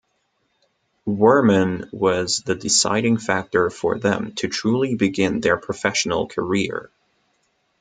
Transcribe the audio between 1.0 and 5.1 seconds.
Wirman was the deciding factor for them to truly